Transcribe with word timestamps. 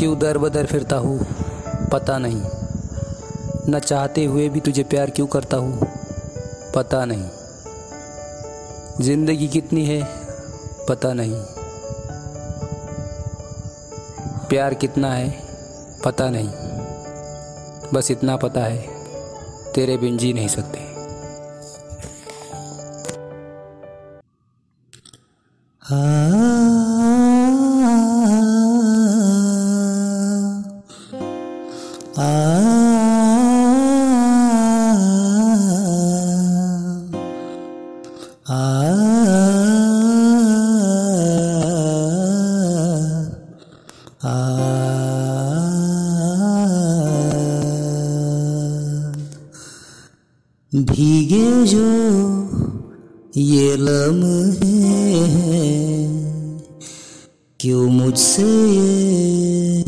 क्यों 0.00 0.18
दर 0.18 0.38
बदर 0.38 0.66
फिरता 0.66 0.96
हूँ, 0.96 1.18
पता 1.92 2.18
नहीं। 2.18 2.42
न 3.68 3.78
चाहते 3.78 4.24
हुए 4.24 4.48
भी 4.48 4.60
तुझे 4.60 4.82
प्यार 4.82 5.10
क्यों 5.10 5.26
करता 5.26 5.56
हूँ, 5.56 5.86
पता 6.74 7.04
नहीं। 7.04 7.28
ज़िंदगी 9.00 9.48
कितनी 9.48 9.84
है, 9.86 10.00
पता 10.88 11.12
नहीं। 11.12 11.34
प्यार 14.48 14.74
कितना 14.74 15.12
है, 15.12 15.30
पता 16.04 16.30
नहीं। 16.30 16.50
बस 17.94 18.10
इतना 18.10 18.36
पता 18.36 18.60
है, 18.60 18.78
तेरे 19.74 19.96
बिन 19.96 20.18
जी 20.18 20.32
नहीं 20.32 20.48
सकते। 20.48 20.90
भीगे 50.72 51.64
जो 51.66 51.88
ये 53.36 53.76
लम्हे 53.76 55.39
क्यों 57.60 57.90
मुझसे 57.90 58.42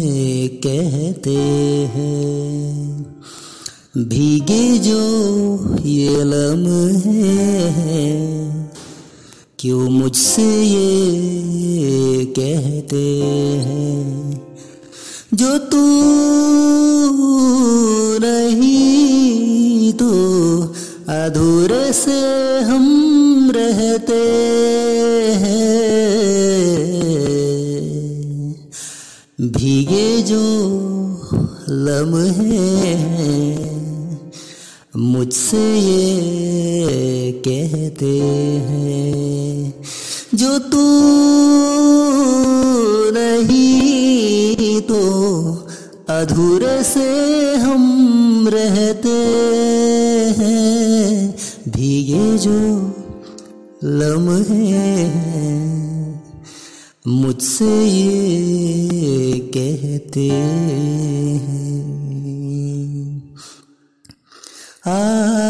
ये 0.05 0.49
कहते 0.67 1.37
हैं? 1.95 3.03
भीगे 3.99 4.79
जो 4.79 5.01
ये 5.85 6.25
लम्हे 6.25 7.33
क्यों 9.59 9.91
मुझसे 9.91 10.63
ये 10.63 12.25
कहते 12.25 13.21
हैं? 13.65 14.43
जो 15.35 15.59
तू 15.59 15.83
नहीं 18.23 19.93
तो 19.93 20.11
अधूरे 21.09 21.93
से 21.93 22.21
हम 22.61 23.53
रहते 23.57 24.21
हैं। 25.35 26.22
भीगे 29.57 30.23
जो 30.23 30.43
लम्हे 31.69 32.61
मुझसे 34.97 35.63
ये 35.79 37.33
कहते 37.47 38.13
हैं, 38.69 39.75
जो 40.35 40.59
तू 40.59 40.83
नहीं 43.19 44.81
तो 44.81 45.01
अधूरे 46.11 46.83
से 46.85 47.09
हम 47.57 48.49
रहते 48.49 49.17
हैं 50.39 51.31
भीगे 51.69 52.39
जो 52.39 52.59
लम्हे 53.85 55.03
मुझसे 57.07 57.85
ये 57.85 59.39
कहते 59.55 60.29
हैं। 60.29 61.53
आ 64.87 65.42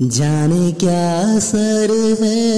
जाने 0.00 0.72
क्या 0.72 1.36
असर 1.36 2.16
है 2.22 2.50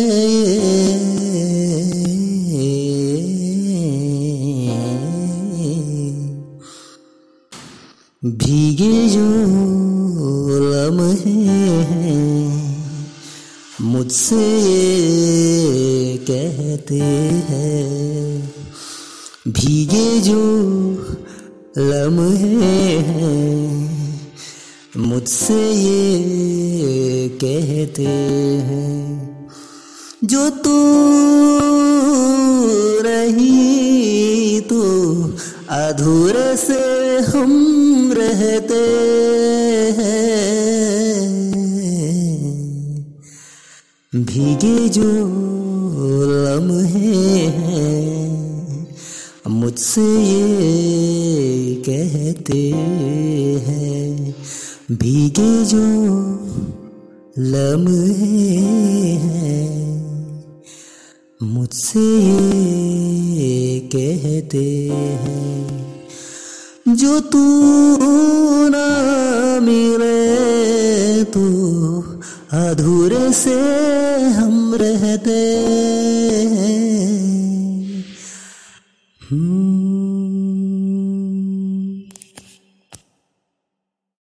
भीगे 8.24 9.08
जो 9.08 9.28
लम्हे 10.58 11.32
हैं, 11.84 12.84
मुझसे 13.80 14.36
कहते 16.30 16.98
हैं, 17.48 18.52
भीगे 19.48 20.20
जो 20.20 20.40
लम्हे 21.78 22.96
हैं, 22.98 23.90
मुझसे 24.96 25.72
ये 25.72 27.28
कहते 27.44 28.06
हैं, 28.68 29.46
जो 30.24 30.50
तू 30.50 30.78
रही 33.02 33.61
अधूरे 35.72 36.56
से 36.56 36.80
हम 37.18 38.12
रहते 38.12 38.80
हैं। 39.98 41.22
भीगे 44.16 44.88
जो 44.88 45.08
लम्हे 46.44 47.38
हैं, 47.46 48.96
मुझसे 49.48 50.06
ये 50.22 51.74
कहते 51.88 52.68
हैं, 53.66 54.34
भीगे 54.92 55.64
जो 55.64 55.86
लम्हे 57.38 58.56
हैं, 59.24 59.72
मुझसे 61.42 62.06
ये 63.32 63.80
कहते 63.94 64.71
जो 67.02 67.18
तू 67.34 67.38
ना 68.70 68.86
मिले 69.60 71.24
तो 71.34 71.42
अधूरे 72.58 73.32
से 73.42 73.81